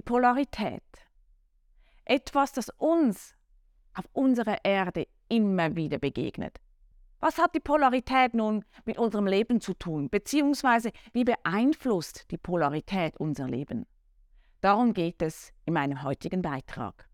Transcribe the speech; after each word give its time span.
die 0.00 0.04
Polarität. 0.04 0.82
Etwas, 2.06 2.52
das 2.52 2.70
uns 2.78 3.34
auf 3.92 4.06
unserer 4.14 4.64
Erde 4.64 5.06
immer 5.28 5.76
wieder 5.76 5.98
begegnet. 5.98 6.58
Was 7.18 7.36
hat 7.36 7.54
die 7.54 7.60
Polarität 7.60 8.32
nun 8.32 8.64
mit 8.86 8.96
unserem 8.96 9.26
Leben 9.26 9.60
zu 9.60 9.74
tun, 9.74 10.08
beziehungsweise 10.08 10.90
wie 11.12 11.24
beeinflusst 11.24 12.30
die 12.30 12.38
Polarität 12.38 13.18
unser 13.18 13.46
Leben? 13.46 13.84
Darum 14.62 14.94
geht 14.94 15.20
es 15.20 15.52
in 15.66 15.74
meinem 15.74 16.02
heutigen 16.02 16.40
Beitrag. 16.40 17.06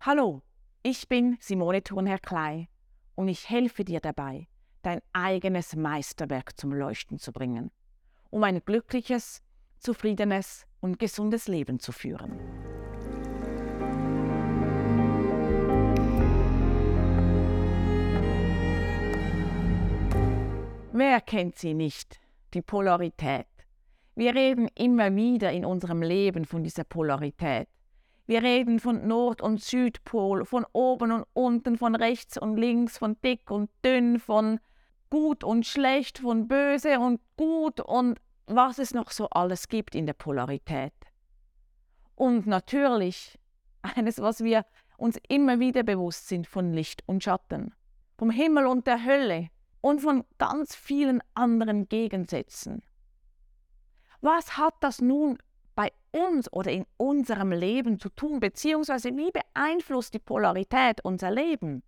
Hallo, 0.00 0.42
ich 0.82 1.08
bin 1.08 1.36
Simone 1.38 1.84
Thurnherr 1.84 2.18
Klei 2.18 2.68
und 3.14 3.28
ich 3.28 3.48
helfe 3.48 3.84
dir 3.84 4.00
dabei, 4.00 4.48
dein 4.82 5.00
eigenes 5.12 5.76
Meisterwerk 5.76 6.58
zum 6.58 6.72
Leuchten 6.72 7.20
zu 7.20 7.30
bringen, 7.30 7.70
um 8.30 8.42
ein 8.42 8.60
glückliches, 8.64 9.40
zufriedenes 9.78 10.66
und 10.84 10.98
gesundes 10.98 11.48
Leben 11.48 11.80
zu 11.80 11.92
führen. 11.92 12.38
Wer 20.92 21.22
kennt 21.22 21.56
sie 21.56 21.72
nicht, 21.72 22.20
die 22.52 22.60
Polarität? 22.60 23.46
Wir 24.14 24.34
reden 24.34 24.68
immer 24.74 25.16
wieder 25.16 25.50
in 25.52 25.64
unserem 25.64 26.02
Leben 26.02 26.44
von 26.44 26.62
dieser 26.62 26.84
Polarität. 26.84 27.66
Wir 28.26 28.42
reden 28.42 28.78
von 28.78 29.08
Nord- 29.08 29.40
und 29.40 29.62
Südpol, 29.62 30.44
von 30.44 30.66
oben 30.74 31.12
und 31.12 31.24
unten, 31.32 31.78
von 31.78 31.94
rechts 31.94 32.36
und 32.36 32.58
links, 32.58 32.98
von 32.98 33.16
dick 33.24 33.50
und 33.50 33.70
dünn, 33.82 34.18
von 34.20 34.60
gut 35.08 35.44
und 35.44 35.64
schlecht, 35.64 36.18
von 36.18 36.46
böse 36.46 37.00
und 37.00 37.22
gut 37.38 37.80
und 37.80 38.20
was 38.46 38.78
es 38.78 38.94
noch 38.94 39.10
so 39.10 39.28
alles 39.30 39.68
gibt 39.68 39.94
in 39.94 40.06
der 40.06 40.12
Polarität. 40.14 40.92
Und 42.14 42.46
natürlich 42.46 43.38
eines, 43.82 44.20
was 44.20 44.42
wir 44.42 44.64
uns 44.96 45.18
immer 45.28 45.60
wieder 45.60 45.82
bewusst 45.82 46.28
sind 46.28 46.46
von 46.46 46.72
Licht 46.72 47.02
und 47.06 47.24
Schatten, 47.24 47.74
vom 48.16 48.30
Himmel 48.30 48.66
und 48.66 48.86
der 48.86 49.04
Hölle 49.04 49.48
und 49.80 50.00
von 50.00 50.24
ganz 50.38 50.74
vielen 50.74 51.22
anderen 51.34 51.88
Gegensätzen. 51.88 52.82
Was 54.20 54.56
hat 54.56 54.74
das 54.80 55.02
nun 55.02 55.38
bei 55.74 55.92
uns 56.12 56.50
oder 56.52 56.70
in 56.70 56.86
unserem 56.96 57.52
Leben 57.52 57.98
zu 57.98 58.08
tun, 58.08 58.40
beziehungsweise 58.40 59.14
wie 59.16 59.30
beeinflusst 59.30 60.14
die 60.14 60.20
Polarität 60.20 61.04
unser 61.04 61.30
Leben? 61.30 61.82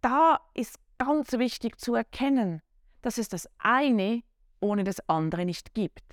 Da 0.00 0.40
ist 0.54 0.78
ganz 0.98 1.32
wichtig 1.32 1.78
zu 1.78 1.94
erkennen, 1.94 2.62
dass 3.02 3.18
es 3.18 3.28
das 3.28 3.48
eine 3.58 4.22
ohne 4.62 4.84
das 4.84 5.06
andere 5.08 5.44
nicht 5.44 5.74
gibt. 5.74 6.04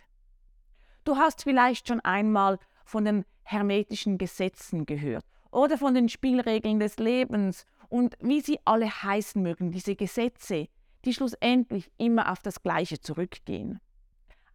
Du 1.04 1.16
hast 1.18 1.44
vielleicht 1.44 1.88
schon 1.88 2.02
einmal 2.02 2.60
von 2.84 3.06
den 3.06 3.26
hermetischen 3.44 4.18
Gesetzen 4.18 4.86
gehört 4.86 5.26
oder 5.52 5.78
von 5.78 5.94
den 5.94 6.10
Spielregeln 6.10 6.80
des 6.80 6.98
Lebens 6.98 7.66
und 7.88 8.16
wie 8.20 8.42
sie 8.42 8.60
alle 8.66 8.90
heißen 8.90 9.42
mögen, 9.42 9.72
diese 9.72 9.96
Gesetze, 9.96 10.68
die 11.06 11.14
schlussendlich 11.14 11.92
immer 11.98 12.32
auf 12.32 12.42
das 12.42 12.62
Gleiche 12.62 13.00
zurückgehen. 13.00 13.80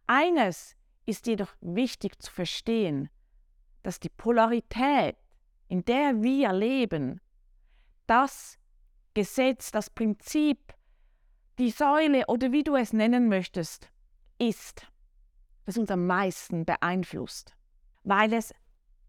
Eines 0.07 0.75
ist 1.05 1.27
jedoch 1.27 1.53
wichtig 1.61 2.21
zu 2.21 2.31
verstehen, 2.31 3.09
dass 3.83 3.99
die 3.99 4.09
Polarität, 4.09 5.17
in 5.67 5.83
der 5.85 6.21
wir 6.21 6.53
leben, 6.53 7.19
das 8.07 8.57
Gesetz, 9.13 9.71
das 9.71 9.89
Prinzip, 9.89 10.74
die 11.57 11.71
Säule 11.71 12.25
oder 12.27 12.51
wie 12.51 12.63
du 12.63 12.75
es 12.75 12.93
nennen 12.93 13.29
möchtest, 13.29 13.89
ist, 14.37 14.87
das 15.65 15.77
uns 15.77 15.89
am 15.89 16.05
meisten 16.05 16.65
beeinflusst, 16.65 17.55
weil 18.03 18.33
es 18.33 18.53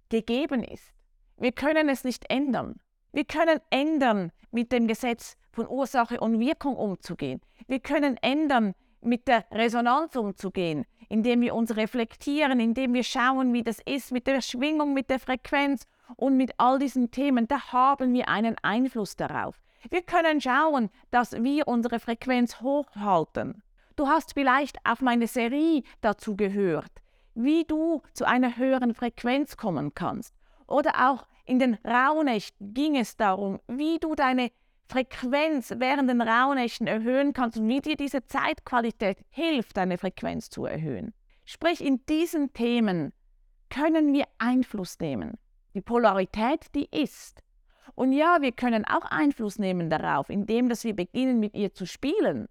gegeben 0.08 0.62
ist. 0.62 0.92
Wir 1.36 1.52
können 1.52 1.88
es 1.88 2.04
nicht 2.04 2.30
ändern. 2.30 2.80
Wir 3.12 3.24
können 3.24 3.60
ändern, 3.70 4.32
mit 4.50 4.72
dem 4.72 4.86
Gesetz 4.86 5.36
von 5.52 5.66
Ursache 5.68 6.20
und 6.20 6.38
Wirkung 6.38 6.76
umzugehen. 6.76 7.40
Wir 7.66 7.80
können 7.80 8.16
ändern, 8.22 8.74
mit 9.00 9.28
der 9.28 9.44
Resonanz 9.50 10.16
umzugehen, 10.16 10.84
indem 11.08 11.40
wir 11.40 11.54
uns 11.54 11.76
reflektieren, 11.76 12.60
indem 12.60 12.94
wir 12.94 13.04
schauen, 13.04 13.52
wie 13.52 13.62
das 13.62 13.80
ist, 13.84 14.12
mit 14.12 14.26
der 14.26 14.40
Schwingung, 14.40 14.94
mit 14.94 15.10
der 15.10 15.20
Frequenz 15.20 15.84
und 16.16 16.36
mit 16.36 16.52
all 16.58 16.78
diesen 16.78 17.10
Themen. 17.10 17.48
Da 17.48 17.72
haben 17.72 18.12
wir 18.12 18.28
einen 18.28 18.56
Einfluss 18.62 19.16
darauf. 19.16 19.60
Wir 19.90 20.02
können 20.02 20.40
schauen, 20.40 20.90
dass 21.10 21.32
wir 21.32 21.68
unsere 21.68 22.00
Frequenz 22.00 22.60
hochhalten. 22.60 23.62
Du 23.96 24.08
hast 24.08 24.34
vielleicht 24.34 24.78
auf 24.84 25.00
meine 25.00 25.26
Serie 25.26 25.82
dazu 26.00 26.36
gehört, 26.36 26.92
wie 27.34 27.64
du 27.64 28.02
zu 28.12 28.26
einer 28.26 28.56
höheren 28.56 28.94
Frequenz 28.94 29.56
kommen 29.56 29.94
kannst. 29.94 30.34
Oder 30.66 31.10
auch 31.10 31.26
in 31.44 31.58
den 31.58 31.74
Rauhnächten 31.84 32.74
ging 32.74 32.96
es 32.96 33.16
darum, 33.16 33.60
wie 33.68 33.98
du 33.98 34.14
deine 34.14 34.50
Frequenz 34.88 35.72
während 35.78 36.10
den 36.10 36.20
Rauhnächten 36.20 36.86
erhöhen 36.86 37.32
kannst 37.32 37.58
und 37.58 37.68
wie 37.68 37.80
dir 37.80 37.96
diese 37.96 38.24
Zeitqualität 38.26 39.18
hilft, 39.30 39.76
deine 39.76 39.98
Frequenz 39.98 40.50
zu 40.50 40.64
erhöhen. 40.64 41.12
Sprich, 41.44 41.84
in 41.84 42.04
diesen 42.06 42.52
Themen 42.52 43.12
können 43.70 44.12
wir 44.12 44.26
Einfluss 44.38 44.98
nehmen. 44.98 45.38
Die 45.74 45.80
Polarität, 45.80 46.66
die 46.74 46.88
ist. 46.90 47.42
Und 47.94 48.12
ja, 48.12 48.38
wir 48.40 48.52
können 48.52 48.84
auch 48.84 49.04
Einfluss 49.04 49.58
nehmen 49.58 49.90
darauf, 49.90 50.28
indem 50.28 50.68
dass 50.68 50.84
wir 50.84 50.94
beginnen, 50.94 51.40
mit 51.40 51.54
ihr 51.54 51.72
zu 51.72 51.86
spielen. 51.86 52.48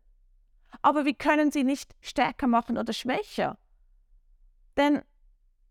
Aber 0.81 1.05
wir 1.05 1.13
können 1.13 1.51
sie 1.51 1.63
nicht 1.63 1.95
stärker 2.01 2.47
machen 2.47 2.77
oder 2.77 2.93
schwächer. 2.93 3.57
Denn 4.77 5.01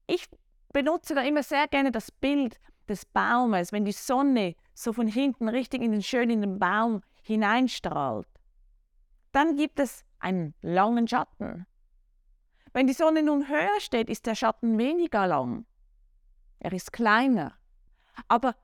ich 0.07 0.29
benutze 0.73 1.15
da 1.15 1.23
immer 1.23 1.43
sehr 1.43 1.69
gerne 1.69 1.93
das 1.93 2.11
Bild 2.11 2.61
des 2.89 3.05
Baumes, 3.07 3.73
wenn 3.73 3.85
die 3.85 3.93
Sonne 3.93 4.55
so 4.75 4.93
von 4.93 5.07
hinten 5.07 5.49
richtig 5.49 5.83
in 5.83 5.93
den 5.93 6.03
schönen 6.03 6.59
Baum 6.59 7.03
hineinstrahlt, 7.23 8.29
dann 9.33 9.57
gibt 9.57 9.81
es 9.81 10.05
einen 10.19 10.55
langen 10.61 11.09
Schatten. 11.09 11.67
Wenn 12.73 12.87
die 12.87 12.93
Sonne 12.93 13.23
nun 13.23 13.49
höher 13.49 13.81
steht, 13.81 14.11
ist 14.11 14.27
der 14.27 14.35
Schatten 14.35 14.79
weniger 14.79 15.27
lang. 15.27 15.65
Er 16.59 16.73
ist 16.73 16.93
kleiner. 16.93 17.55
Aber 18.29 18.55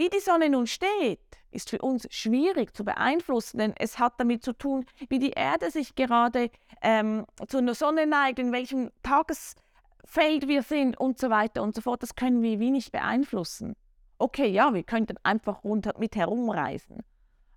wie 0.00 0.08
die 0.08 0.20
Sonne 0.20 0.48
nun 0.48 0.66
steht, 0.66 1.20
ist 1.50 1.68
für 1.68 1.82
uns 1.82 2.08
schwierig 2.10 2.74
zu 2.74 2.86
beeinflussen, 2.86 3.58
denn 3.58 3.74
es 3.76 3.98
hat 3.98 4.14
damit 4.18 4.42
zu 4.42 4.54
tun, 4.54 4.86
wie 5.10 5.18
die 5.18 5.32
Erde 5.32 5.70
sich 5.70 5.94
gerade 5.94 6.50
ähm, 6.80 7.26
zu 7.46 7.58
einer 7.58 7.74
Sonne 7.74 8.06
neigt, 8.06 8.38
in 8.38 8.50
welchem 8.50 8.90
Tagesfeld 9.02 10.48
wir 10.48 10.62
sind 10.62 10.98
und 10.98 11.18
so 11.18 11.28
weiter 11.28 11.62
und 11.62 11.74
so 11.74 11.82
fort. 11.82 12.02
Das 12.02 12.14
können 12.14 12.40
wir 12.40 12.58
wenig 12.58 12.92
beeinflussen. 12.92 13.76
Okay, 14.16 14.48
ja, 14.48 14.72
wir 14.72 14.84
könnten 14.84 15.16
einfach 15.22 15.64
runter 15.64 15.92
mit 15.98 16.16
herumreisen. 16.16 17.02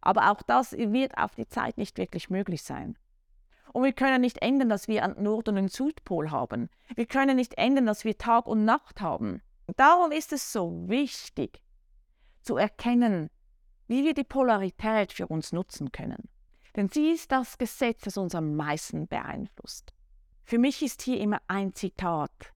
Aber 0.01 0.29
auch 0.29 0.41
das 0.41 0.73
wird 0.73 1.17
auf 1.17 1.35
die 1.35 1.47
Zeit 1.47 1.77
nicht 1.77 1.97
wirklich 1.97 2.29
möglich 2.29 2.63
sein. 2.63 2.97
Und 3.71 3.85
wir 3.85 3.93
können 3.93 4.19
nicht 4.19 4.41
ändern, 4.41 4.67
dass 4.67 4.89
wir 4.89 5.05
einen 5.05 5.23
Nord- 5.23 5.47
und 5.47 5.57
einen 5.57 5.69
Südpol 5.69 6.29
haben. 6.29 6.69
Wir 6.93 7.05
können 7.05 7.37
nicht 7.37 7.57
ändern, 7.57 7.85
dass 7.85 8.03
wir 8.03 8.17
Tag 8.17 8.47
und 8.47 8.65
Nacht 8.65 8.99
haben. 8.99 9.41
Darum 9.77 10.11
ist 10.11 10.33
es 10.33 10.51
so 10.51 10.89
wichtig, 10.89 11.62
zu 12.43 12.57
erkennen, 12.57 13.29
wie 13.87 14.03
wir 14.03 14.13
die 14.13 14.23
Polarität 14.23 15.13
für 15.13 15.27
uns 15.27 15.51
nutzen 15.51 15.91
können. 15.91 16.29
Denn 16.75 16.89
sie 16.89 17.11
ist 17.11 17.31
das 17.31 17.57
Gesetz, 17.57 18.01
das 18.01 18.17
uns 18.17 18.35
am 18.35 18.55
meisten 18.55 19.07
beeinflusst. 19.07 19.93
Für 20.43 20.57
mich 20.57 20.81
ist 20.81 21.01
hier 21.01 21.19
immer 21.19 21.41
ein 21.47 21.73
Zitat 21.73 22.53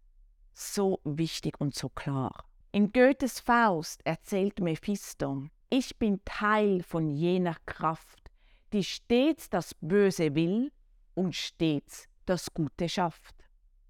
so 0.54 1.00
wichtig 1.04 1.60
und 1.62 1.76
so 1.76 1.90
klar. 1.90 2.46
In 2.72 2.92
Goethes 2.92 3.40
Faust 3.40 4.06
erzählt 4.06 4.60
Mephisto, 4.60 5.48
ich 5.70 5.98
bin 5.98 6.22
Teil 6.26 6.82
von 6.84 7.10
jener 7.10 7.56
Kraft, 7.66 8.32
die 8.74 8.84
stets 8.84 9.50
das 9.50 9.74
Böse 9.76 10.36
will 10.36 10.72
und 11.14 11.36
stets 11.36 12.08
das 12.26 12.54
Gute 12.54 12.90
schafft. 12.90 13.36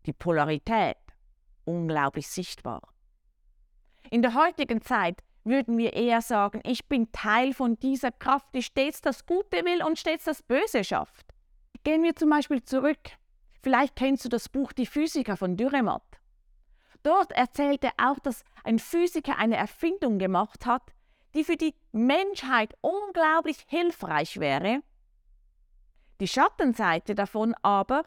Die 0.06 0.14
Polarität, 0.14 0.98
unglaublich 1.66 2.28
sichtbar. 2.28 2.82
In 4.10 4.22
der 4.22 4.36
heutigen 4.36 4.82
Zeit 4.82 5.24
würden 5.48 5.78
wir 5.78 5.94
eher 5.94 6.22
sagen, 6.22 6.62
ich 6.66 6.88
bin 6.88 7.12
Teil 7.12 7.54
von 7.54 7.78
dieser 7.80 8.12
Kraft, 8.12 8.48
die 8.54 8.64
stets 8.64 9.02
das 9.02 9.26
Gute 9.26 9.66
will 9.66 9.84
und 9.84 9.98
stets 9.98 10.26
das 10.26 10.42
Böse 10.42 10.84
schafft. 10.84 11.26
Gehen 11.84 12.04
wir 12.04 12.16
zum 12.16 12.30
Beispiel 12.30 12.64
zurück. 12.64 13.12
Vielleicht 13.62 13.96
kennst 13.96 14.26
du 14.26 14.30
das 14.30 14.50
Buch 14.50 14.74
Die 14.74 14.86
Physiker 14.86 15.38
von 15.38 15.58
Dürrematt. 15.58 16.04
Dort 17.04 17.32
erzählt 17.32 17.84
er 17.84 17.94
auch, 17.98 18.20
dass 18.20 18.44
ein 18.64 18.80
Physiker 18.80 19.38
eine 19.38 19.56
Erfindung 19.56 20.20
gemacht 20.20 20.66
hat, 20.66 20.94
die 21.34 21.44
für 21.44 21.56
die 21.56 21.76
Menschheit 21.92 22.76
unglaublich 22.82 23.58
hilfreich 23.68 24.40
wäre. 24.40 24.82
Die 26.20 26.28
Schattenseite 26.28 27.16
davon 27.16 27.54
aber, 27.62 28.04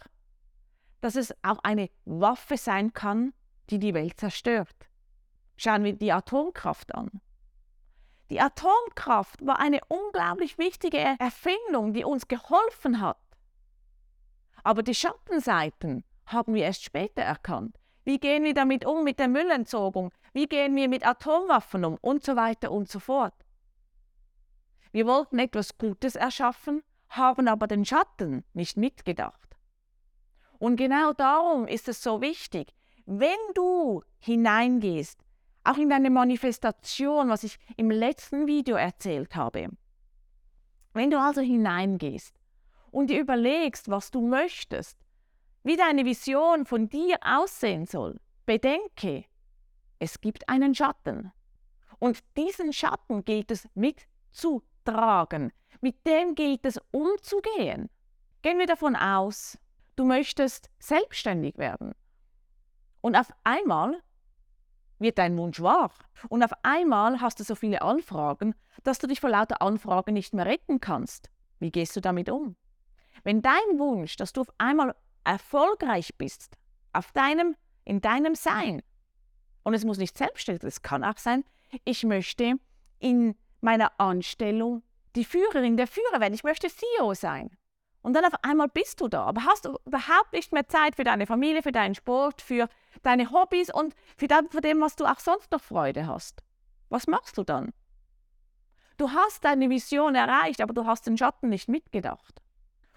dass 1.00 1.16
es 1.16 1.32
auch 1.42 1.58
eine 1.62 1.88
Waffe 2.04 2.56
sein 2.56 2.92
kann, 2.92 3.32
die 3.70 3.78
die 3.78 3.94
Welt 3.94 4.19
zerstört. 4.19 4.88
Schauen 5.56 5.84
wir 5.84 5.92
die 5.92 6.12
Atomkraft 6.12 6.94
an. 6.94 7.20
Die 8.31 8.41
Atomkraft 8.41 9.44
war 9.44 9.59
eine 9.59 9.81
unglaublich 9.88 10.56
wichtige 10.56 10.99
Erfindung, 10.99 11.93
die 11.93 12.05
uns 12.05 12.29
geholfen 12.29 13.00
hat. 13.00 13.19
Aber 14.62 14.85
die 14.85 14.94
Schattenseiten 14.94 16.05
haben 16.27 16.55
wir 16.55 16.62
erst 16.62 16.85
später 16.85 17.23
erkannt. 17.23 17.77
Wie 18.05 18.19
gehen 18.19 18.44
wir 18.44 18.55
damit 18.55 18.85
um 18.87 19.03
mit 19.03 19.19
der 19.19 19.29
Müllentsorgung? 19.29 20.12
Wie 20.32 20.47
gehen 20.47 20.77
wir 20.77 20.88
mit 20.88 21.05
Atomwaffen 21.05 21.85
um? 21.85 21.99
Und 22.00 22.25
so 22.25 22.37
weiter 22.37 22.71
und 22.71 22.88
so 22.88 23.00
fort. 23.00 23.35
Wir 24.93 25.06
wollten 25.06 25.38
etwas 25.38 25.76
Gutes 25.76 26.15
erschaffen, 26.15 26.83
haben 27.09 27.49
aber 27.49 27.67
den 27.67 27.85
Schatten 27.85 28.44
nicht 28.53 28.76
mitgedacht. 28.76 29.56
Und 30.59 30.76
genau 30.76 31.12
darum 31.12 31.67
ist 31.67 31.88
es 31.88 32.03
so 32.03 32.21
wichtig, 32.21 32.75
wenn 33.06 33.38
du 33.55 34.03
hineingehst, 34.19 35.21
auch 35.65 35.77
in 35.77 35.91
deine 35.91 36.11
Manifestation, 36.11 37.29
was 37.29 37.45
ich 37.45 37.59
im 37.77 37.91
letzten 37.91 38.47
Video 38.47 38.77
erzählt 38.77 39.37
habe, 39.37 39.69
wenn 40.93 41.11
du 41.11 41.19
also 41.19 41.41
hineingehst 41.41 42.35
und 42.91 43.11
dir 43.11 43.21
überlegst, 43.21 43.91
was 43.91 44.11
du 44.11 44.27
möchtest, 44.27 44.99
wie 45.62 45.77
deine 45.77 46.05
Vision 46.05 46.65
von 46.65 46.89
dir 46.89 47.19
aussehen 47.23 47.87
soll, 47.87 48.19
bedenke, 48.47 49.25
es 49.99 50.21
gibt 50.21 50.49
einen 50.49 50.75
Schatten. 50.75 51.33
Und 51.99 52.25
diesen 52.37 52.73
Schatten 52.73 53.25
gilt 53.25 53.51
es 53.51 53.69
mitzutragen. 53.75 55.53
Mit 55.83 56.07
dem 56.07 56.35
gilt 56.35 56.65
es 56.65 56.81
umzugehen. 56.91 57.91
Gehen 58.43 58.59
wir 58.59 58.67
davon 58.67 58.97
aus, 58.97 59.59
du 59.97 60.05
möchtest 60.05 60.71
selbstständig 60.79 61.59
werden. 61.59 61.95
Und 63.03 63.17
auf 63.17 63.31
einmal 63.45 64.03
wird 65.00 65.19
dein 65.19 65.37
Wunsch 65.37 65.61
wahr. 65.61 65.91
Und 66.29 66.43
auf 66.43 66.52
einmal 66.62 67.20
hast 67.20 67.41
du 67.41 67.44
so 67.44 67.55
viele 67.55 67.82
Anfragen, 67.82 68.55
dass 68.82 68.99
du 68.99 69.06
dich 69.06 69.20
vor 69.20 69.31
lauter 69.31 69.62
Anfragen 69.62 70.14
nicht 70.14 70.35
mehr 70.35 70.47
retten 70.47 70.81
kannst. 70.81 71.31
Wie 71.58 71.70
gehst 71.70 71.97
du 71.97 72.00
damit 72.00 72.31
um? 72.31 72.56
Wenn 73.25 73.43
dein 73.43 73.79
Wunsch, 73.79 74.17
dass 74.17 74.32
du 74.32 74.43
auf 74.43 74.52
einmal 74.58 74.94
erfolgreich 75.25 76.17
bist, 76.17 76.56
auf 76.93 77.12
deinem, 77.12 77.56
in 77.85 78.00
deinem 78.00 78.35
Sein, 78.35 78.82
und 79.62 79.75
es 79.75 79.85
muss 79.85 79.99
nicht 79.99 80.17
selbstständig, 80.17 80.64
es 80.64 80.82
kann 80.82 81.05
auch 81.05 81.19
sein, 81.19 81.44
ich 81.85 82.05
möchte 82.05 82.55
in 82.99 83.35
meiner 83.61 83.99
Anstellung 84.00 84.82
die 85.17 85.25
Führerin 85.25 85.76
der 85.76 85.87
Führer 85.87 86.20
werden, 86.20 86.35
ich 86.35 86.44
möchte 86.44 86.69
CEO 86.69 87.14
sein. 87.14 87.50
Und 88.02 88.14
dann 88.14 88.25
auf 88.25 88.32
einmal 88.43 88.69
bist 88.69 89.00
du 89.00 89.08
da, 89.08 89.25
aber 89.25 89.44
hast 89.44 89.67
du 89.67 89.76
überhaupt 89.85 90.32
nicht 90.32 90.52
mehr 90.52 90.67
Zeit 90.67 90.97
für 90.97 91.05
deine 91.05 91.26
Familie, 91.26 91.62
für 91.62 91.73
deinen 91.73 91.94
Sport, 91.94 92.41
für 92.41 92.69
deine 93.02 93.31
Hobbys 93.31 93.73
und 93.73 93.94
für, 94.17 94.26
dem, 94.26 94.81
was 94.81 94.97
du 94.97 95.05
auch 95.05 95.20
sonst 95.20 95.50
noch 95.52 95.61
Freude 95.61 96.06
hast. 96.06 96.43
Was 96.88 97.06
machst 97.06 97.37
du 97.37 97.44
dann? 97.44 97.73
Du 98.97 99.11
hast 99.11 99.44
deine 99.44 99.69
Vision 99.69 100.14
erreicht, 100.14 100.61
aber 100.61 100.75
du 100.75 100.87
hast 100.87 101.06
den 101.06 101.19
Schatten 101.19 101.50
nicht 101.50 101.69
mitgedacht. 101.69 102.43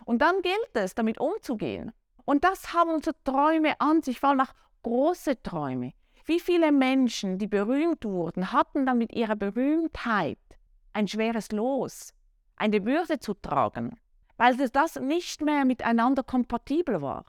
Und 0.05 0.21
dann 0.21 0.41
gilt 0.41 0.69
es, 0.73 0.95
damit 0.95 1.19
umzugehen. 1.19 1.91
Und 2.25 2.43
das 2.43 2.73
haben 2.73 2.89
unsere 2.89 3.15
Träume 3.23 3.79
an 3.79 4.01
sich, 4.01 4.19
vor 4.19 4.29
allem 4.29 4.41
auch 4.41 4.53
große 4.83 5.41
Träume. 5.43 5.93
Wie 6.25 6.39
viele 6.39 6.71
Menschen, 6.71 7.37
die 7.37 7.47
berühmt 7.47 8.05
wurden, 8.05 8.53
hatten 8.53 8.85
dann 8.85 8.97
mit 8.97 9.13
ihrer 9.13 9.35
Berühmtheit 9.35 10.39
ein 10.93 11.07
schweres 11.07 11.51
Los, 11.51 12.13
eine 12.55 12.79
Bürde 12.79 13.19
zu 13.19 13.33
tragen, 13.33 13.97
weil 14.37 14.55
das 14.57 14.99
nicht 14.99 15.41
mehr 15.41 15.65
miteinander 15.65 16.23
kompatibel 16.23 17.01
war. 17.01 17.25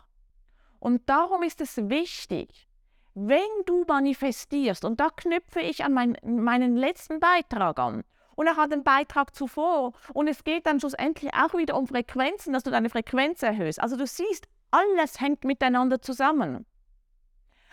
Und 0.78 1.08
darum 1.08 1.42
ist 1.42 1.60
es 1.60 1.76
wichtig, 1.88 2.68
wenn 3.14 3.40
du 3.66 3.84
manifestierst, 3.86 4.84
und 4.84 5.00
da 5.00 5.08
knüpfe 5.10 5.60
ich 5.60 5.84
an 5.84 5.92
mein, 5.92 6.16
meinen 6.24 6.76
letzten 6.76 7.20
Beitrag 7.20 7.78
an, 7.78 8.04
und 8.36 8.48
er 8.48 8.56
hat 8.56 8.72
einen 8.72 8.82
Beitrag 8.82 9.34
zuvor, 9.34 9.92
und 10.12 10.26
es 10.26 10.42
geht 10.42 10.66
dann 10.66 10.80
schlussendlich 10.80 11.32
auch 11.32 11.54
wieder 11.54 11.76
um 11.76 11.86
Frequenzen, 11.86 12.52
dass 12.52 12.64
du 12.64 12.70
deine 12.70 12.90
Frequenz 12.90 13.42
erhöhst. 13.42 13.80
Also 13.80 13.96
du 13.96 14.06
siehst, 14.06 14.48
alles 14.70 15.20
hängt 15.20 15.44
miteinander 15.44 16.02
zusammen. 16.02 16.66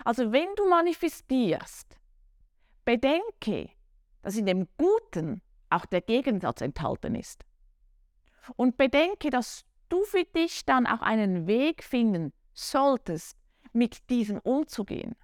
Also 0.06 0.32
wenn 0.32 0.54
du 0.56 0.70
manifestierst, 0.70 2.00
bedenke, 2.86 3.70
dass 4.22 4.38
in 4.38 4.46
dem 4.46 4.68
Guten 4.78 5.42
auch 5.70 5.86
der 5.86 6.02
Gegensatz 6.02 6.62
enthalten 6.62 7.16
ist. 7.16 7.44
Und 8.56 8.78
bedenke, 8.78 9.30
dass 9.30 9.66
du 9.90 10.04
für 10.04 10.24
dich 10.24 10.66
dann 10.66 10.88
auch 10.88 11.02
einen 11.02 11.48
Weg 11.48 11.84
finden 11.84 12.34
solltest, 12.54 13.38
mit 13.74 14.10
diesem 14.10 14.40
umzugehen. 14.40 15.16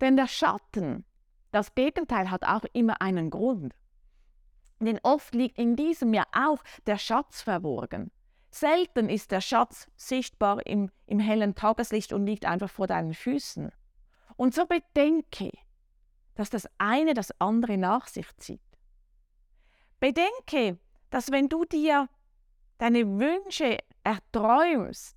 Denn 0.00 0.16
der 0.16 0.28
Schatten, 0.28 1.04
das 1.52 1.74
Gegenteil, 1.74 2.30
hat 2.30 2.44
auch 2.44 2.64
immer 2.72 3.00
einen 3.00 3.30
Grund. 3.30 3.74
Denn 4.80 4.98
oft 5.02 5.34
liegt 5.34 5.58
in 5.58 5.76
diesem 5.76 6.14
ja 6.14 6.24
auch 6.32 6.62
der 6.86 6.98
Schatz 6.98 7.42
verborgen. 7.42 8.10
Selten 8.50 9.08
ist 9.08 9.30
der 9.30 9.40
Schatz 9.40 9.88
sichtbar 9.96 10.66
im, 10.66 10.90
im 11.06 11.20
hellen 11.20 11.54
Tageslicht 11.54 12.12
und 12.12 12.26
liegt 12.26 12.46
einfach 12.46 12.70
vor 12.70 12.86
deinen 12.86 13.14
Füßen. 13.14 13.70
Und 14.36 14.54
so 14.54 14.66
bedenke, 14.66 15.50
dass 16.34 16.50
das 16.50 16.68
eine 16.78 17.14
das 17.14 17.30
andere 17.40 17.76
nach 17.76 18.06
sich 18.08 18.26
zieht. 18.38 18.60
Bedenke, 20.00 20.78
dass 21.10 21.30
wenn 21.30 21.48
du 21.48 21.64
dir 21.64 22.08
deine 22.80 23.06
Wünsche 23.06 23.78
erträumst, 24.04 25.14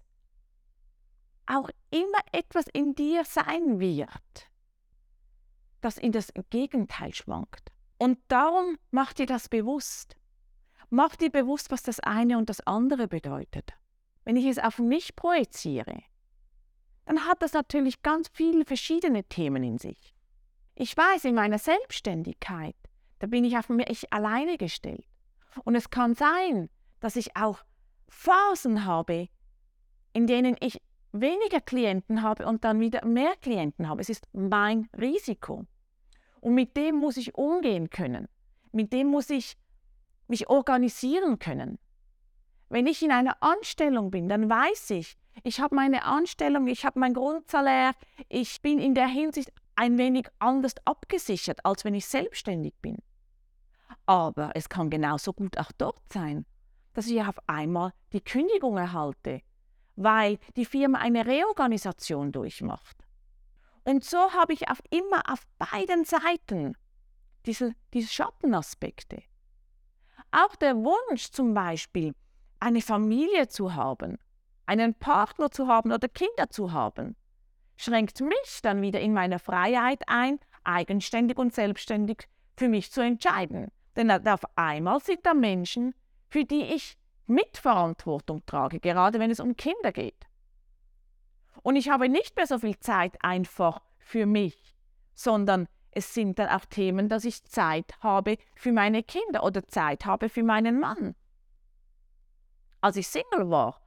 auch 1.45 1.69
immer 1.91 2.19
etwas 2.33 2.65
in 2.73 2.93
dir 2.93 3.23
sein 3.23 3.79
wird, 3.79 4.49
das 5.79 5.97
in 5.97 6.11
das 6.11 6.33
Gegenteil 6.49 7.13
schwankt. 7.13 7.71
Und 7.97 8.19
darum 8.27 8.77
mach 8.91 9.13
dir 9.13 9.25
das 9.25 9.47
bewusst. 9.47 10.17
Mach 10.89 11.15
dir 11.15 11.29
bewusst, 11.29 11.71
was 11.71 11.83
das 11.83 12.01
eine 12.01 12.37
und 12.37 12.49
das 12.49 12.59
andere 12.67 13.07
bedeutet. 13.07 13.71
Wenn 14.25 14.35
ich 14.35 14.45
es 14.45 14.59
auf 14.59 14.79
mich 14.79 15.15
projiziere, 15.15 16.03
dann 17.05 17.25
hat 17.25 17.41
das 17.41 17.53
natürlich 17.53 18.01
ganz 18.01 18.27
viele 18.33 18.65
verschiedene 18.65 19.23
Themen 19.23 19.63
in 19.63 19.77
sich. 19.77 20.13
Ich 20.75 20.95
weiß, 20.95 21.25
in 21.25 21.35
meiner 21.35 21.59
Selbstständigkeit, 21.59 22.75
da 23.19 23.27
bin 23.27 23.45
ich 23.45 23.57
auf 23.57 23.69
mich 23.69 24.11
alleine 24.11 24.57
gestellt. 24.57 25.05
Und 25.63 25.75
es 25.75 25.89
kann 25.89 26.13
sein, 26.13 26.69
dass 27.03 27.17
ich 27.17 27.35
auch 27.35 27.59
Phasen 28.07 28.85
habe, 28.85 29.27
in 30.13 30.25
denen 30.25 30.55
ich 30.61 30.81
weniger 31.11 31.59
Klienten 31.59 32.21
habe 32.21 32.45
und 32.45 32.63
dann 32.63 32.79
wieder 32.79 33.05
mehr 33.05 33.35
Klienten 33.41 33.89
habe. 33.89 33.99
Es 33.99 34.07
ist 34.07 34.25
mein 34.31 34.87
Risiko. 34.97 35.65
Und 36.39 36.53
mit 36.53 36.77
dem 36.77 36.95
muss 36.95 37.17
ich 37.17 37.35
umgehen 37.35 37.89
können. 37.89 38.29
Mit 38.71 38.93
dem 38.93 39.07
muss 39.07 39.29
ich 39.29 39.57
mich 40.29 40.47
organisieren 40.47 41.39
können. 41.39 41.77
Wenn 42.69 42.87
ich 42.87 43.03
in 43.03 43.11
einer 43.11 43.35
Anstellung 43.43 44.09
bin, 44.09 44.29
dann 44.29 44.49
weiß 44.49 44.91
ich, 44.91 45.17
ich 45.43 45.59
habe 45.59 45.75
meine 45.75 46.05
Anstellung, 46.05 46.67
ich 46.67 46.85
habe 46.85 47.01
mein 47.01 47.13
Grundsalär, 47.13 47.91
ich 48.29 48.61
bin 48.61 48.79
in 48.79 48.95
der 48.95 49.07
Hinsicht 49.07 49.51
ein 49.75 49.97
wenig 49.97 50.29
anders 50.39 50.75
abgesichert, 50.85 51.65
als 51.65 51.83
wenn 51.83 51.95
ich 51.95 52.05
selbstständig 52.05 52.75
bin. 52.81 52.97
Aber 54.05 54.51
es 54.55 54.69
kann 54.69 54.89
genauso 54.89 55.33
gut 55.33 55.57
auch 55.57 55.71
dort 55.77 56.01
sein, 56.13 56.45
dass 56.93 57.07
ich 57.07 57.21
auf 57.21 57.37
einmal 57.47 57.93
die 58.11 58.21
Kündigung 58.21 58.77
erhalte, 58.77 59.41
weil 59.95 60.39
die 60.55 60.65
Firma 60.65 60.99
eine 60.99 61.25
Reorganisation 61.25 62.31
durchmacht. 62.31 62.97
Und 63.83 64.03
so 64.03 64.31
habe 64.31 64.53
ich 64.53 64.69
auf 64.69 64.81
immer 64.89 65.23
auf 65.31 65.41
beiden 65.57 66.05
Seiten 66.05 66.75
diese, 67.45 67.75
diese 67.93 68.07
Schattenaspekte. 68.07 69.23
Auch 70.31 70.55
der 70.55 70.75
Wunsch 70.75 71.31
zum 71.31 71.53
Beispiel, 71.53 72.15
eine 72.59 72.81
Familie 72.81 73.49
zu 73.49 73.75
haben, 73.75 74.17
einen 74.65 74.95
Partner 74.95 75.51
zu 75.51 75.67
haben 75.67 75.91
oder 75.91 76.07
Kinder 76.07 76.49
zu 76.49 76.71
haben, 76.71 77.15
schränkt 77.75 78.21
mich 78.21 78.61
dann 78.61 78.81
wieder 78.81 79.01
in 79.01 79.13
meiner 79.13 79.39
Freiheit 79.39 80.03
ein, 80.07 80.39
eigenständig 80.63 81.37
und 81.37 81.53
selbstständig 81.53 82.29
für 82.55 82.69
mich 82.69 82.91
zu 82.91 83.01
entscheiden. 83.01 83.69
Denn 83.95 84.09
auf 84.09 84.41
einmal 84.55 85.01
sind 85.01 85.25
da 85.25 85.33
Menschen, 85.33 85.93
für 86.33 86.45
die 86.45 86.63
ich 86.63 86.97
Mitverantwortung 87.27 88.43
trage, 88.47 88.79
gerade 88.79 89.19
wenn 89.19 89.29
es 89.29 89.39
um 89.39 89.55
Kinder 89.55 89.91
geht. 89.91 90.25
Und 91.61 91.75
ich 91.75 91.89
habe 91.89 92.09
nicht 92.09 92.35
mehr 92.35 92.47
so 92.47 92.57
viel 92.57 92.79
Zeit 92.79 93.23
einfach 93.23 93.83
für 93.99 94.25
mich, 94.25 94.75
sondern 95.13 95.67
es 95.91 96.15
sind 96.15 96.39
dann 96.39 96.49
auch 96.49 96.65
Themen, 96.65 97.07
dass 97.07 97.23
ich 97.23 97.43
Zeit 97.43 97.93
habe 97.99 98.37
für 98.55 98.71
meine 98.71 99.03
Kinder 99.03 99.43
oder 99.43 99.67
Zeit 99.67 100.07
habe 100.07 100.27
für 100.27 100.41
meinen 100.41 100.79
Mann. 100.79 101.13
Als 102.81 102.95
ich 102.95 103.07
Single 103.07 103.51
war, 103.51 103.79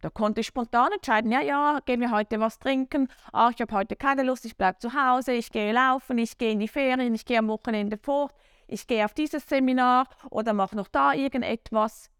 da 0.00 0.08
konnte 0.08 0.40
ich 0.40 0.46
spontan 0.46 0.92
entscheiden, 0.92 1.30
ja, 1.30 1.42
ja, 1.42 1.80
gehen 1.84 2.00
wir 2.00 2.10
heute 2.12 2.40
was 2.40 2.58
trinken. 2.58 3.08
Ah, 3.30 3.50
ich 3.54 3.60
habe 3.60 3.74
heute 3.74 3.94
keine 3.94 4.22
Lust, 4.22 4.46
ich 4.46 4.56
bleibe 4.56 4.78
zu 4.78 4.94
Hause, 4.94 5.32
ich 5.32 5.52
gehe 5.52 5.74
laufen, 5.74 6.16
ich 6.16 6.38
gehe 6.38 6.52
in 6.52 6.60
die 6.60 6.68
Ferien, 6.68 7.14
ich 7.14 7.26
gehe 7.26 7.38
am 7.38 7.48
Wochenende 7.48 7.98
fort, 7.98 8.32
ich 8.70 8.86
gehe 8.86 9.04
auf 9.04 9.14
dieses 9.14 9.46
Seminar 9.48 10.08
oder 10.30 10.52
mache 10.52 10.76
noch 10.76 10.88
da 10.88 11.12
irgendetwas. 11.12 12.10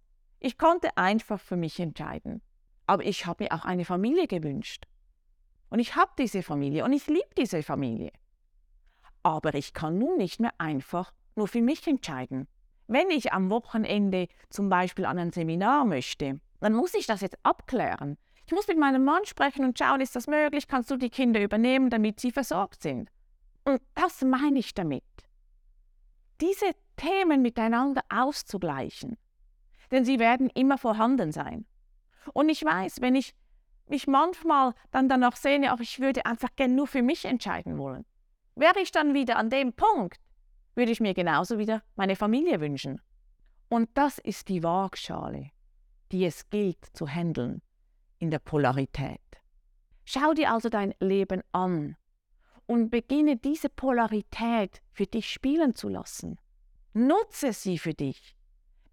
Ich 0.41 0.59
konnte 0.59 0.97
einfach 0.97 1.41
für 1.41 1.57
mich 1.57 1.79
entscheiden. 1.79 2.43
Aber 2.87 3.05
ich 3.05 3.27
habe 3.27 3.45
mir 3.45 3.53
auch 3.53 3.65
eine 3.65 3.85
Familie 3.85 4.27
gewünscht. 4.27 4.87
Und 5.69 5.79
ich 5.79 5.95
habe 5.95 6.11
diese 6.19 6.43
Familie 6.43 6.85
und 6.85 6.93
ich 6.93 7.07
liebe 7.07 7.29
diese 7.39 7.63
Familie. 7.63 8.11
Aber 9.23 9.55
ich 9.55 9.75
kann 9.75 9.99
nun 9.99 10.17
nicht 10.17 10.41
mehr 10.41 10.53
einfach 10.59 11.13
nur 11.37 11.47
für 11.47 11.63
mich 11.63 11.87
entscheiden. 11.87 12.49
Wenn 12.89 13.11
ich 13.11 13.33
am 13.33 13.49
Wochenende 13.51 14.27
zum 14.49 14.69
Beispiel 14.69 15.05
an 15.05 15.19
ein 15.19 15.31
Seminar 15.31 15.85
möchte, 15.85 16.41
dann 16.59 16.75
muss 16.75 16.95
ich 16.95 17.07
das 17.07 17.21
jetzt 17.21 17.39
abklären. 17.45 18.19
Ich 18.47 18.53
muss 18.53 18.67
mit 18.67 18.79
meinem 18.79 19.05
Mann 19.05 19.25
sprechen 19.25 19.65
und 19.65 19.79
schauen, 19.79 20.01
ist 20.01 20.17
das 20.17 20.27
möglich? 20.27 20.67
Kannst 20.67 20.91
du 20.91 20.97
die 20.97 21.11
Kinder 21.11 21.41
übernehmen, 21.41 21.91
damit 21.91 22.19
sie 22.19 22.33
versorgt 22.33 22.83
sind? 22.83 23.09
Und 23.65 23.81
das 23.95 24.23
meine 24.23 24.59
ich 24.59 24.75
damit. 24.75 25.05
Diese 26.41 26.73
Themen 26.97 27.43
miteinander 27.43 28.03
auszugleichen. 28.09 29.17
Denn 29.91 30.05
sie 30.05 30.19
werden 30.19 30.51
immer 30.51 30.79
vorhanden 30.79 31.33
sein. 31.33 31.67
Und 32.33 32.49
ich 32.49 32.65
weiß, 32.65 33.01
wenn 33.01 33.15
ich 33.15 33.35
mich 33.87 34.07
manchmal 34.07 34.75
dann 34.91 35.09
danach 35.09 35.37
sehne, 35.37 35.75
auch 35.75 35.81
ich 35.81 36.01
würde 36.01 36.25
einfach 36.27 36.55
gerne 36.57 36.75
nur 36.75 36.87
für 36.87 37.03
mich 37.03 37.25
entscheiden 37.25 37.77
wollen, 37.79 38.05
wäre 38.55 38.81
ich 38.81 38.93
dann 38.93 39.15
wieder 39.15 39.37
an 39.37 39.51
dem 39.51 39.73
Punkt, 39.73 40.21
würde 40.75 40.93
ich 40.93 41.01
mir 41.01 41.15
genauso 41.15 41.59
wieder 41.59 41.83
meine 41.97 42.17
Familie 42.17 42.61
wünschen. 42.61 43.01
Und 43.69 43.89
das 43.95 44.19
ist 44.19 44.49
die 44.49 44.63
Waagschale, 44.63 45.51
die 46.13 46.25
es 46.25 46.49
gilt 46.51 46.85
zu 46.93 47.09
handeln 47.09 47.63
in 48.19 48.31
der 48.31 48.39
Polarität. 48.39 49.21
Schau 50.05 50.35
dir 50.35 50.53
also 50.53 50.69
dein 50.69 50.95
Leben 51.01 51.43
an 51.53 51.97
und 52.71 52.89
beginne 52.89 53.37
diese 53.37 53.69
Polarität 53.69 54.81
für 54.93 55.05
dich 55.05 55.29
spielen 55.29 55.75
zu 55.75 55.89
lassen. 55.89 56.39
Nutze 56.93 57.53
sie 57.53 57.79
für 57.79 57.95
dich, 57.95 58.37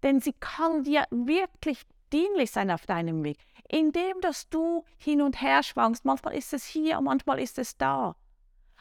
denn 0.02 0.20
sie 0.20 0.32
kann 0.32 0.82
dir 0.82 1.06
wirklich 1.12 1.86
dienlich 2.12 2.50
sein 2.50 2.72
auf 2.72 2.86
deinem 2.86 3.22
Weg, 3.22 3.38
indem 3.68 4.20
dass 4.20 4.48
du 4.48 4.84
hin 4.96 5.22
und 5.22 5.40
her 5.40 5.62
schwankst. 5.62 6.04
Manchmal 6.04 6.34
ist 6.34 6.52
es 6.52 6.64
hier, 6.64 7.00
manchmal 7.00 7.38
ist 7.38 7.56
es 7.56 7.76
da. 7.76 8.16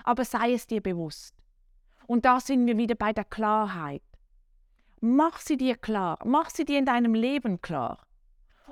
Aber 0.04 0.26
sei 0.26 0.54
es 0.54 0.66
dir 0.66 0.82
bewusst. 0.82 1.36
Und 2.08 2.26
da 2.26 2.40
sind 2.40 2.66
wir 2.66 2.78
wieder 2.78 2.96
bei 2.96 3.14
der 3.14 3.26
Klarheit. 3.26 4.02
Mach 5.00 5.38
sie 5.38 5.58
dir 5.58 5.78
klar, 5.78 6.18
mach 6.26 6.50
sie 6.50 6.66
dir 6.66 6.80
in 6.80 6.86
deinem 6.86 7.14
Leben 7.14 7.62
klar. 7.62 8.08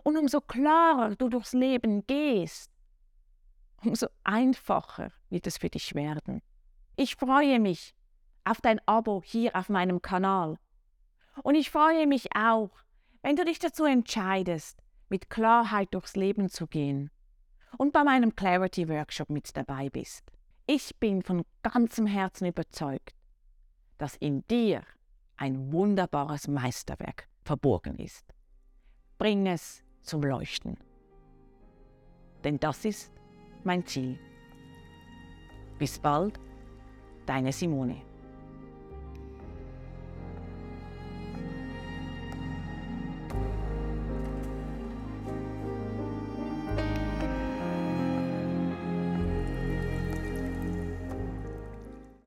Und 0.01 0.17
umso 0.17 0.41
klarer 0.41 1.15
du 1.15 1.29
durchs 1.29 1.53
Leben 1.53 2.07
gehst, 2.07 2.71
umso 3.83 4.07
einfacher 4.23 5.11
wird 5.29 5.47
es 5.47 5.57
für 5.57 5.69
dich 5.69 5.95
werden. 5.95 6.41
Ich 6.95 7.15
freue 7.15 7.59
mich 7.59 7.95
auf 8.43 8.61
dein 8.61 8.79
Abo 8.87 9.21
hier 9.23 9.55
auf 9.55 9.69
meinem 9.69 10.01
Kanal. 10.01 10.57
Und 11.43 11.55
ich 11.55 11.69
freue 11.69 12.07
mich 12.07 12.35
auch, 12.35 12.71
wenn 13.21 13.35
du 13.35 13.43
dich 13.43 13.59
dazu 13.59 13.85
entscheidest, 13.85 14.81
mit 15.09 15.29
Klarheit 15.29 15.93
durchs 15.93 16.15
Leben 16.15 16.49
zu 16.49 16.67
gehen 16.67 17.11
und 17.77 17.91
bei 17.91 18.03
meinem 18.03 18.35
Clarity 18.35 18.87
Workshop 18.87 19.29
mit 19.29 19.55
dabei 19.55 19.89
bist. 19.89 20.31
Ich 20.67 20.97
bin 20.99 21.21
von 21.21 21.45
ganzem 21.61 22.07
Herzen 22.07 22.47
überzeugt, 22.47 23.15
dass 23.97 24.15
in 24.15 24.45
dir 24.47 24.83
ein 25.37 25.71
wunderbares 25.71 26.47
Meisterwerk 26.47 27.27
verborgen 27.43 27.97
ist. 27.99 28.25
Bring 29.17 29.45
es 29.47 29.83
zum 30.01 30.23
Leuchten. 30.23 30.77
Denn 32.43 32.59
das 32.59 32.85
ist 32.85 33.11
mein 33.63 33.85
Ziel. 33.85 34.19
Bis 35.77 35.99
bald, 35.99 36.39
deine 37.25 37.51
Simone. 37.51 38.01